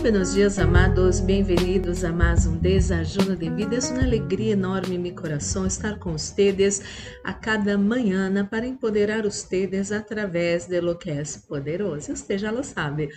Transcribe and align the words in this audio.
buenos 0.00 0.32
dias, 0.32 0.58
amados. 0.58 1.20
Bem-vindos 1.20 2.04
a 2.04 2.10
mais 2.10 2.46
um 2.46 2.56
Desajuno 2.56 3.36
de 3.36 3.50
Vida. 3.50 3.76
É 3.76 3.92
uma 3.92 4.02
alegria 4.02 4.54
enorme 4.54 4.94
em 4.94 4.98
meu 4.98 5.14
coração 5.14 5.66
estar 5.66 5.98
com 5.98 6.12
vocês 6.12 6.80
a 7.22 7.34
cada 7.34 7.76
manhã 7.76 8.32
para 8.46 8.66
empoderar 8.66 9.24
vocês 9.24 9.92
através 9.92 10.66
de 10.66 10.80
lo 10.80 10.96
que 10.96 11.10
é 11.10 11.22
poderoso. 11.46 12.16
Você 12.16 12.38
já 12.38 12.50
lo 12.50 12.64
sabe. 12.64 13.10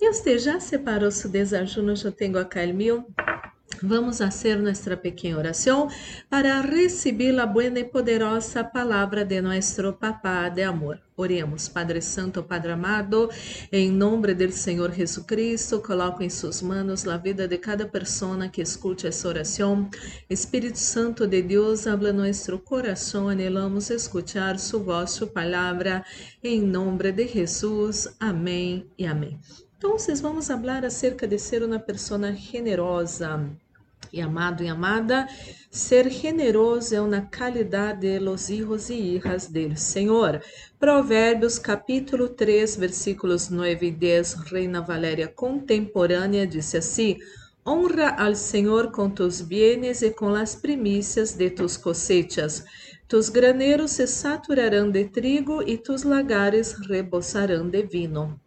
E 0.00 0.12
você 0.12 0.36
já 0.36 0.58
separou 0.58 1.12
seu 1.12 1.30
desajuno? 1.30 1.94
Eu 2.04 2.10
tenho 2.10 2.36
acá 2.36 2.64
o 2.64 2.74
meu. 2.74 3.06
Vamos 3.82 4.18
fazer 4.18 4.56
nossa 4.56 4.96
pequena 4.96 5.38
oração 5.38 5.88
para 6.30 6.60
receber 6.60 7.38
a 7.38 7.46
boa 7.46 7.64
e 7.64 7.84
poderosa 7.84 8.64
palavra 8.64 9.24
de 9.24 9.40
nosso 9.40 9.92
Papá 9.94 10.48
de 10.48 10.62
amor. 10.62 11.00
Oremos, 11.16 11.68
Padre 11.68 12.00
Santo, 12.00 12.42
Padre 12.42 12.72
amado, 12.72 13.30
em 13.70 13.90
nome 13.90 14.34
do 14.34 14.50
Senhor 14.50 14.92
Jesucristo, 14.92 15.80
coloco 15.80 16.22
em 16.22 16.30
suas 16.30 16.60
mãos 16.60 17.06
a 17.06 17.16
vida 17.16 17.46
de 17.46 17.56
cada 17.56 17.86
pessoa 17.86 18.48
que 18.48 18.62
escute 18.62 19.06
essa 19.06 19.28
oração. 19.28 19.88
Espírito 20.28 20.78
Santo 20.78 21.26
de 21.26 21.40
Deus, 21.40 21.86
habla 21.86 22.12
nosso 22.12 22.58
coração, 22.58 23.28
anelamos 23.28 23.90
escuchar 23.90 24.58
sua 24.58 24.80
voz, 24.80 25.10
sua 25.10 25.28
palavra, 25.28 26.04
em 26.42 26.60
nome 26.60 27.12
de 27.12 27.28
Jesus. 27.28 28.08
Amém 28.18 28.86
e 28.98 29.06
amém. 29.06 29.38
Então, 29.78 29.96
vamos 30.22 30.46
falar 30.48 30.84
acerca 30.84 31.28
de 31.28 31.38
ser 31.38 31.62
uma 31.62 31.78
pessoa 31.78 32.32
generosa. 32.32 33.54
E 34.12 34.20
amado 34.20 34.62
e 34.62 34.68
amada, 34.68 35.26
ser 35.70 36.10
generoso 36.10 36.94
é 36.94 37.00
uma 37.00 37.22
qualidade 37.22 38.00
de 38.00 38.18
los 38.18 38.48
hijos 38.48 38.90
e 38.90 38.94
hijas 38.94 39.48
del 39.48 39.76
Senhor. 39.76 40.40
Provérbios 40.78 41.58
capítulo 41.58 42.28
3, 42.28 42.76
versículos 42.76 43.50
9 43.50 43.86
e 43.86 43.90
10, 43.90 44.34
Reina 44.50 44.80
Valéria 44.80 45.28
contemporânea, 45.28 46.46
disse 46.46 46.76
assim: 46.76 47.18
Honra 47.66 48.10
al 48.18 48.36
Senhor 48.36 48.92
com 48.92 49.08
tus 49.08 49.40
bienes 49.40 50.02
e 50.02 50.10
com 50.10 50.28
las 50.28 50.54
primícias 50.54 51.32
de 51.32 51.50
tus 51.50 51.76
cosechas. 51.76 52.64
Tus 53.08 53.28
graneros 53.28 53.92
se 53.92 54.06
saturarão 54.06 54.90
de 54.90 55.04
trigo 55.04 55.62
e 55.62 55.78
tus 55.78 56.02
lagares 56.02 56.74
rebosarão 56.74 57.68
de 57.68 57.82
vino. 57.82 58.40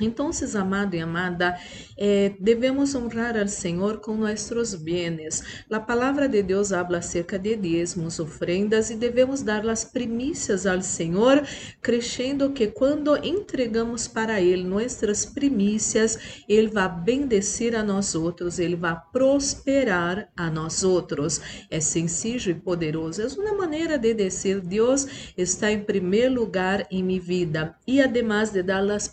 Então, 0.00 0.30
amado 0.54 0.94
e 0.94 1.00
amada, 1.00 1.58
eh, 1.96 2.32
devemos 2.38 2.94
honrar 2.94 3.36
ao 3.36 3.48
Senhor 3.48 3.98
com 4.00 4.14
nossos 4.16 4.74
bienes. 4.74 5.42
A 5.70 5.80
palavra 5.80 6.28
de 6.28 6.42
Deus 6.42 6.72
habla 6.72 6.98
acerca 6.98 7.38
de 7.38 7.56
diezmos, 7.56 8.18
ofrendas 8.18 8.90
e 8.90 8.96
devemos 8.96 9.42
dar 9.42 9.68
as 9.68 9.84
primícias 9.84 10.66
ao 10.66 10.80
Senhor, 10.82 11.42
crescendo 11.80 12.50
que 12.52 12.68
quando 12.68 13.16
entregamos 13.24 14.06
para 14.06 14.40
Ele 14.40 14.64
nossas 14.64 15.24
primícias, 15.24 16.18
Ele 16.48 16.68
vai 16.68 16.88
bendecir 16.88 17.74
a 17.74 17.82
nós 17.82 18.14
outros, 18.14 18.58
Ele 18.58 18.76
vai 18.76 18.96
prosperar 19.12 20.28
a 20.36 20.50
nós 20.50 20.82
outros. 20.82 21.40
É 21.70 21.80
sencillo 21.80 22.50
e 22.50 22.54
poderoso. 22.54 23.22
É 23.22 23.26
uma 23.40 23.54
maneira 23.54 23.98
de 23.98 24.14
dizer: 24.14 24.60
Deus 24.60 25.32
está 25.36 25.70
em 25.70 25.80
primeiro 25.80 26.34
lugar 26.34 26.86
em 26.90 27.02
minha 27.02 27.20
vida 27.20 27.76
e, 27.86 28.00
además 28.00 28.50
de 28.50 28.62
dar 28.62 28.88
as 28.90 29.08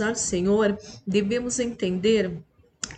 ao 0.00 0.14
Senhor, 0.14 0.78
devemos 1.06 1.58
entender 1.58 2.42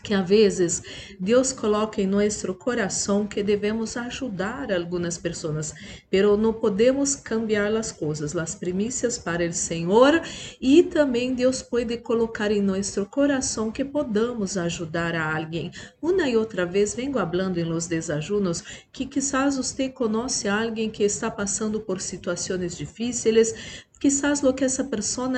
que 0.03 0.15
às 0.15 0.29
vezes 0.29 0.83
Deus 1.19 1.53
coloca 1.53 2.01
em 2.01 2.07
nosso 2.07 2.55
coração 2.55 3.27
que 3.27 3.43
devemos 3.43 3.97
ajudar 3.97 4.73
algumas 4.73 5.19
pessoas, 5.19 5.75
pero 6.11 6.37
não 6.37 6.53
podemos 6.53 7.15
cambiar 7.15 7.75
as 7.77 7.93
coisas, 7.93 8.37
as 8.37 8.55
primícias 8.55 9.19
para 9.19 9.47
o 9.47 9.53
Senhor 9.53 10.23
e 10.61 10.83
também 10.83 11.35
Deus 11.35 11.63
pode 11.63 11.97
colocar 11.99 12.51
em 12.51 12.63
nosso 12.63 13.05
coração 13.07 13.71
que 13.71 13.84
podamos 13.84 14.56
ajudar 14.56 15.15
a 15.15 15.37
alguém. 15.37 15.71
Uma 16.01 16.28
e 16.28 16.37
outra 16.37 16.65
vez 16.65 16.95
venho 16.95 17.12
falando 17.12 17.59
em 17.59 17.65
los 17.65 17.87
desajunos 17.87 18.62
que 18.93 19.05
quizás 19.06 19.56
você 19.56 19.89
conhece 19.89 20.49
alguém 20.49 20.91
que 20.91 21.03
está 21.03 21.31
passando 21.31 21.81
por 21.81 22.01
situações 22.01 22.77
difíceis, 22.77 23.84
quizás 24.01 24.41
lo 24.41 24.55
que 24.55 24.65
essa 24.65 24.84
pessoa 24.84 25.28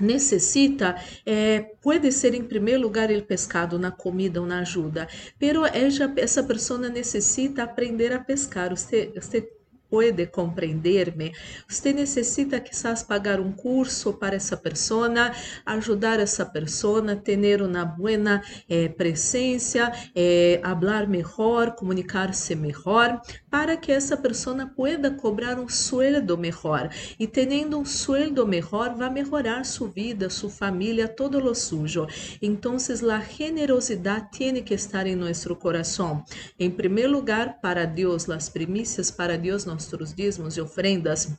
necessita 0.00 0.96
é, 1.24 1.60
pode 1.80 2.10
ser 2.12 2.34
em 2.34 2.44
primeiro 2.44 2.82
lugar 2.82 3.10
o 3.10 3.22
pescado 3.22 3.78
na 3.78 3.90
comida 3.90 4.40
ou 4.40 4.46
na 4.46 4.60
ajuda, 4.60 5.08
pero 5.38 5.62
essa 5.64 6.42
pessoa 6.42 6.78
necessita 6.88 7.62
aprender 7.62 8.12
a 8.12 8.20
pescar. 8.20 8.70
Você, 8.70 9.12
você 9.14 9.55
pode 9.90 10.26
compreender-me? 10.26 11.32
Você 11.68 11.92
necessita 11.92 12.58
quizás 12.60 13.02
pagar 13.02 13.40
um 13.40 13.52
curso 13.52 14.14
para 14.14 14.36
essa 14.36 14.56
pessoa, 14.56 15.08
ajudar 15.64 16.20
essa 16.20 16.44
pessoa, 16.44 17.14
ter 17.16 17.62
uma 17.62 17.84
boa 17.84 18.42
eh, 18.68 18.88
presença, 18.88 19.92
eh, 20.14 20.60
falar 20.96 21.06
melhor, 21.06 21.74
comunicar-se 21.74 22.54
melhor, 22.54 23.20
para 23.50 23.76
que 23.76 23.92
essa 23.92 24.16
pessoa 24.16 24.66
pueda 24.66 25.10
cobrar 25.10 25.58
um 25.58 25.68
sueldo 25.68 26.38
melhor. 26.38 26.88
E 27.18 27.26
tendo 27.26 27.78
um 27.78 27.84
sueldo 27.84 28.46
melhor, 28.46 28.94
vai 28.94 29.10
melhorar 29.10 29.64
sua 29.64 29.88
vida, 29.88 30.30
sua 30.30 30.50
família, 30.50 31.08
todo 31.08 31.38
lo 31.38 31.54
sujo. 31.54 32.06
Então, 32.40 32.76
a 32.76 33.20
generosidade 33.20 34.28
tem 34.38 34.62
que 34.62 34.74
estar 34.74 35.06
em 35.06 35.16
nosso 35.16 35.54
coração. 35.56 36.24
Em 36.58 36.70
primeiro 36.70 37.12
lugar, 37.12 37.58
para 37.60 37.84
Deus, 37.84 38.28
as 38.30 38.48
primícias 38.48 39.10
para 39.10 39.36
Deus, 39.36 39.64
nós 39.64 39.75
nossos 39.76 40.14
dízimos 40.14 40.56
e 40.56 40.60
ofrendas. 40.60 41.36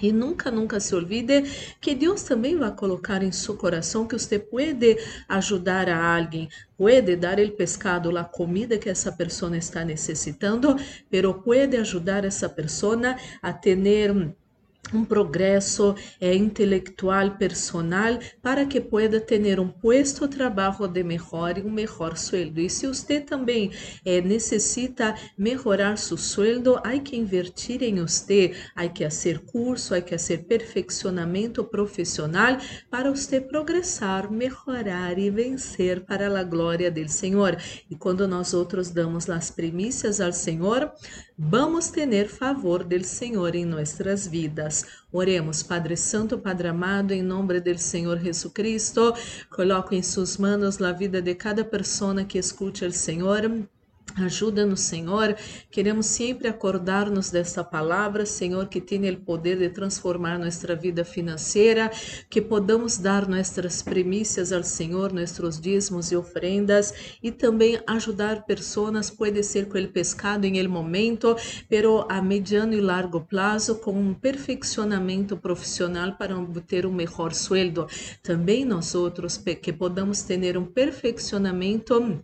E 0.00 0.12
nunca, 0.12 0.50
nunca 0.50 0.80
se 0.80 0.94
olvide 0.94 1.42
que 1.80 1.94
Deus 1.94 2.22
também 2.22 2.56
vai 2.56 2.74
colocar 2.74 3.22
em 3.22 3.32
seu 3.32 3.56
coração 3.56 4.06
que 4.06 4.18
você 4.18 4.38
pode 4.38 4.96
ajudar 5.28 5.88
a 5.88 6.16
alguém, 6.16 6.48
pode 6.78 7.16
dar 7.16 7.38
o 7.38 7.50
pescado, 7.50 8.16
a 8.16 8.24
comida 8.24 8.78
que 8.78 8.88
essa 8.88 9.12
pessoa 9.12 9.54
está 9.56 9.84
necessitando, 9.84 10.76
pero 11.10 11.34
pode 11.34 11.76
ajudar 11.76 12.24
essa 12.24 12.48
pessoa 12.48 13.16
a 13.42 13.52
ter 13.52 13.76
um 14.92 15.04
progresso 15.04 15.94
é, 16.20 16.34
intelectual 16.34 17.36
personal 17.36 18.18
para 18.42 18.66
que 18.66 18.80
pueda 18.80 19.20
ter 19.20 19.60
um 19.60 19.68
puesto 19.68 20.26
de 20.26 20.36
trabalho 20.36 20.88
de 20.88 21.02
melhor 21.02 21.58
e 21.58 21.62
um 21.62 21.70
melhor 21.70 22.16
sueldo. 22.16 22.60
E 22.60 22.68
se 22.68 22.86
você 22.86 23.20
também 23.20 23.70
é, 24.04 24.20
necessita 24.20 25.14
melhorar 25.36 25.96
seu 25.96 26.16
sueldo, 26.16 26.80
há 26.84 26.98
que 26.98 27.16
invertir 27.16 27.82
em 27.82 27.96
você, 27.96 28.54
há 28.74 28.88
que 28.88 29.04
fazer 29.04 29.40
curso, 29.40 29.94
há 29.94 30.00
que 30.00 30.10
fazer 30.10 30.38
perfeccionamento 30.44 31.64
profissional 31.64 32.56
para 32.90 33.10
você 33.10 33.40
progressar, 33.40 34.30
melhorar 34.30 35.18
e 35.18 35.30
vencer 35.30 36.04
para 36.04 36.26
a 36.38 36.44
glória 36.44 36.90
do 36.90 37.08
Senhor. 37.08 37.56
E 37.90 37.96
quando 37.96 38.26
nós 38.26 38.54
outros 38.54 38.90
damos 38.90 39.28
as 39.28 39.50
primícias 39.50 40.20
ao 40.20 40.32
Senhor, 40.32 40.92
vamos 41.42 41.88
ter 41.88 42.28
favor 42.28 42.84
do 42.84 43.02
Senhor 43.02 43.54
em 43.54 43.64
nossas 43.64 44.26
vidas. 44.26 44.84
Oremos, 45.10 45.62
Padre 45.62 45.96
Santo, 45.96 46.38
Padre 46.38 46.68
amado, 46.68 47.12
em 47.12 47.22
nome 47.22 47.58
do 47.60 47.78
Senhor 47.78 48.18
Jesucristo, 48.18 49.14
coloco 49.48 49.94
em 49.94 50.02
suas 50.02 50.36
mãos 50.36 50.80
a 50.82 50.92
vida 50.92 51.22
de 51.22 51.34
cada 51.34 51.64
pessoa 51.64 52.22
que 52.24 52.36
escute 52.36 52.84
o 52.84 52.92
Senhor. 52.92 53.50
Ajuda-nos, 54.16 54.80
Senhor. 54.80 55.36
Queremos 55.70 56.06
sempre 56.06 56.48
acordar-nos 56.48 57.30
desta 57.30 57.62
palavra, 57.62 58.26
Senhor, 58.26 58.68
que 58.68 58.80
tem 58.80 59.08
o 59.08 59.20
poder 59.20 59.58
de 59.58 59.68
transformar 59.68 60.38
nossa 60.38 60.74
vida 60.74 61.04
financeira, 61.04 61.90
que 62.28 62.40
podamos 62.40 62.98
dar 62.98 63.28
nossas 63.28 63.82
primícias 63.82 64.52
ao 64.52 64.62
Senhor, 64.62 65.12
nossos 65.12 65.60
dízimos 65.60 66.10
e 66.10 66.16
ofrendas, 66.16 66.92
e 67.22 67.30
também 67.30 67.80
ajudar 67.86 68.44
pessoas, 68.44 69.10
pode 69.10 69.42
ser 69.42 69.68
com 69.68 69.78
o 69.78 69.88
pescado 69.88 70.46
em 70.46 70.58
el 70.58 70.68
momento, 70.68 71.36
pero 71.68 72.06
a 72.08 72.20
mediano 72.20 72.74
e 72.74 72.80
largo 72.80 73.20
prazo, 73.20 73.76
com 73.76 73.92
um 73.92 74.14
perfeccionamento 74.14 75.36
profissional 75.36 76.16
para 76.16 76.36
obter 76.38 76.84
um 76.84 76.92
melhor 76.92 77.32
sueldo. 77.32 77.86
Também 78.22 78.64
nós 78.64 78.94
outros 78.94 79.36
que 79.36 79.72
podamos 79.72 80.22
ter 80.22 80.56
um 80.56 80.64
perfeccionamento 80.64 82.22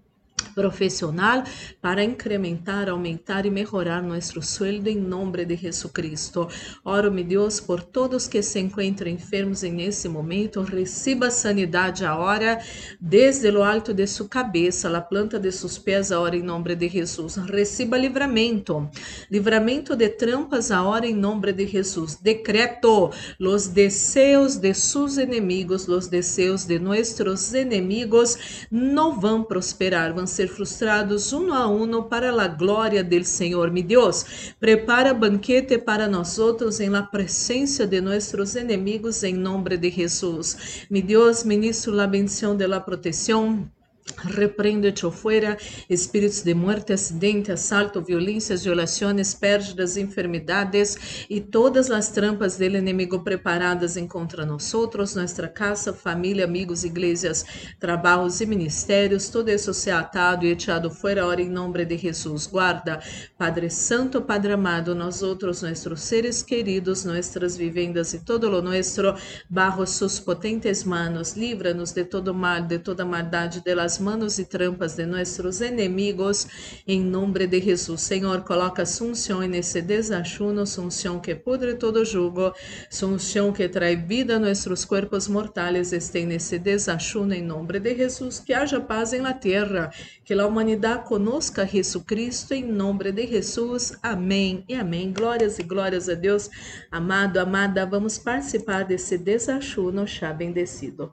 profissional 0.57 1.45
para 1.83 2.03
incrementar, 2.03 2.89
aumentar 2.89 3.45
e 3.45 3.51
melhorar 3.51 4.03
nosso 4.03 4.41
sueldo 4.41 4.89
em 4.89 4.97
nome 4.97 5.45
de 5.45 5.55
Jesucristo. 5.55 6.49
Oro, 6.83 7.13
meu 7.13 7.25
Deus, 7.25 7.61
por 7.61 7.83
todos 7.83 8.27
que 8.27 8.43
se 8.43 8.59
encontram 8.59 9.11
enfermos 9.11 9.61
nesse 9.63 10.09
momento, 10.09 10.63
receba 10.63 11.31
sanidade 11.31 12.07
agora, 12.07 12.59
desde 12.99 13.51
o 13.51 13.63
alto 13.63 13.93
de 13.93 14.07
sua 14.07 14.29
cabeça, 14.29 14.89
a 14.97 15.01
planta 15.01 15.39
de 15.39 15.53
seus 15.53 15.77
pés, 15.77 16.11
agora 16.11 16.35
em 16.35 16.43
nome 16.43 16.75
de 16.75 16.89
Jesus. 16.89 17.37
Receba 17.37 17.99
livramento, 17.99 18.89
livramento 19.31 19.95
de 19.95 20.09
trampas 20.09 20.71
agora 20.71 21.07
em 21.07 21.15
nome 21.15 21.53
de 21.53 21.67
Jesus. 21.67 22.17
Decreto 22.17 23.11
los 23.39 23.69
deseos 23.69 24.57
de 24.57 24.73
seus 24.73 25.19
inimigos, 25.19 25.87
los 25.87 26.09
deseos 26.09 26.65
de 26.65 26.79
nossos 26.79 27.53
inimigos 27.53 28.67
não 28.71 29.21
vão 29.21 29.45
prosperar, 29.45 30.15
vão 30.15 30.27
ser 30.27 30.46
frustrados 30.49 31.33
uno 31.33 31.55
a 31.55 31.67
uno 31.67 32.09
para 32.09 32.31
a 32.31 32.49
glória 32.49 33.03
del 33.03 33.25
Senhor. 33.25 33.71
Mi 33.71 33.83
Deus, 33.83 34.55
prepara 34.59 35.13
banquete 35.15 35.79
para 35.79 36.09
nós 36.09 36.39
outros 36.39 36.81
em 36.81 36.89
la 36.89 37.03
presença 37.03 37.87
de 37.87 38.01
nossos 38.01 38.57
enemigos 38.57 39.23
em 39.23 39.35
nome 39.35 39.77
de 39.77 39.91
Jesus. 39.91 40.87
Mi 40.91 41.03
Deus, 41.03 41.45
ministro 41.45 41.93
la 41.93 42.07
bendição 42.07 42.57
de 42.57 42.67
la 42.67 42.81
proteção 42.81 43.71
Reprendo 44.15 44.87
hecho 44.87 45.11
fuera 45.11 45.59
espíritos 45.91 46.43
de 46.43 46.55
muerte, 46.55 46.93
acidente, 46.93 47.51
asalto, 47.51 48.01
violências, 48.01 48.63
violações, 48.65 49.35
pérdidas, 49.35 49.97
enfermidades 49.97 51.27
e 51.29 51.41
todas 51.41 51.91
as 51.91 52.11
trampas 52.11 52.57
del 52.57 52.77
inimigo 52.77 53.25
preparadas 53.25 53.97
contra 54.09 54.47
nós 54.47 54.73
nossa 55.17 55.49
casa, 55.49 55.93
família, 55.93 56.45
amigos, 56.45 56.85
igrejas, 56.85 57.45
trabalhos 57.81 58.41
e 58.41 58.47
ministérios, 58.47 59.29
todo 59.29 59.51
isso 59.51 59.75
se 59.75 59.91
atado 59.91 60.47
e 60.47 60.53
echado 60.53 60.89
fuera 60.89 61.27
ora 61.27 61.43
em 61.43 61.51
nome 61.51 61.85
de 61.85 61.99
Jesus. 61.99 62.47
Guarda, 62.47 63.01
Padre 63.37 63.69
Santo, 63.69 64.23
Padre 64.23 64.53
amado, 64.53 64.95
nós 64.95 65.23
outros, 65.23 65.63
nossos 65.63 66.01
seres 66.01 66.43
queridos, 66.43 67.05
nossas 67.05 67.57
vivendas 67.57 68.15
e 68.15 68.21
todo 68.21 68.49
lo 68.49 68.63
nuestro, 68.63 69.15
bajo 69.51 69.85
sus 69.87 70.21
potentes 70.21 70.85
manos, 70.85 71.35
livra-nos 71.35 71.93
de 71.93 72.05
todo 72.05 72.33
mal, 72.33 72.63
de 72.63 72.79
toda 72.79 73.05
maldade, 73.05 73.61
de 73.61 73.75
las 73.75 73.96
manos 73.99 74.39
e 74.39 74.45
trampas 74.45 74.95
de 74.95 75.07
nossos 75.07 75.61
enemigos, 75.61 76.47
em 76.87 77.01
nome 77.01 77.47
de 77.47 77.61
Jesus. 77.61 78.03
Senhor, 78.03 78.43
coloca 78.43 78.87
sunção 78.87 79.41
nesse 79.41 79.83
desachuno, 79.83 80.67
sunção 80.67 81.21
que 81.21 81.35
pudre 81.35 81.75
todo 81.75 82.05
jugo, 82.05 82.53
sunção 82.91 83.53
que 83.53 83.69
trai 83.69 83.97
vida 83.97 84.37
a 84.37 84.39
nossos 84.39 84.85
corpos 84.85 85.29
mortais, 85.29 85.93
estém 85.93 86.27
nesse 86.27 86.59
desachuno, 86.59 87.35
em 87.35 87.43
nome 87.43 87.79
de 87.79 87.95
Jesus. 87.97 88.41
Que 88.41 88.53
haja 88.53 88.81
paz 88.81 89.13
em 89.13 89.21
la 89.21 89.33
terra, 89.33 89.91
que 90.25 90.35
a 90.35 90.47
humanidade 90.47 91.05
conosca 91.05 91.67
Jesus 91.67 92.05
Cristo, 92.05 92.55
em 92.55 92.65
nome 92.65 93.13
de 93.13 93.27
Jesus. 93.27 93.93
Amém 94.03 94.65
e 94.69 94.75
amém. 94.75 95.13
Glórias 95.13 95.59
e 95.59 95.63
glórias 95.63 96.09
a 96.09 96.15
Deus. 96.15 96.49
Amado, 96.91 97.39
amada, 97.39 97.85
vamos 97.85 98.19
participar 98.19 98.85
desse 98.85 99.19
desachuno, 99.19 100.07
chá 100.07 100.33
bendecido. 100.33 101.13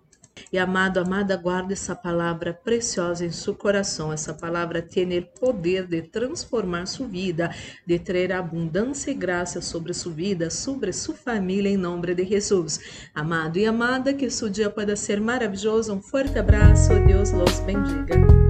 E 0.53 0.59
amado, 0.59 0.99
amada, 0.99 1.35
guarde 1.35 1.73
essa 1.73 1.95
palavra 1.95 2.53
preciosa 2.53 3.25
em 3.25 3.31
seu 3.31 3.55
coração. 3.55 4.13
Essa 4.13 4.35
palavra 4.35 4.83
tem 4.83 5.17
o 5.17 5.25
poder 5.25 5.87
de 5.87 6.03
transformar 6.03 6.85
sua 6.85 7.07
vida, 7.07 7.49
de 7.87 7.97
trazer 7.97 8.31
abundância 8.31 9.09
e 9.09 9.15
graça 9.15 9.61
sobre 9.61 9.95
sua 9.95 10.13
vida, 10.13 10.51
sobre 10.51 10.93
sua 10.93 11.15
família, 11.15 11.69
em 11.69 11.75
nome 11.75 12.13
de 12.13 12.23
Jesus. 12.23 13.09
Amado 13.15 13.57
e 13.57 13.65
amada, 13.65 14.13
que 14.13 14.29
seu 14.29 14.47
dia 14.47 14.69
possa 14.69 14.95
ser 14.95 15.19
maravilhoso. 15.19 15.91
Um 15.91 16.01
forte 16.03 16.37
abraço. 16.37 16.93
Deus 17.07 17.31
los 17.31 17.59
bendiga. 17.61 18.42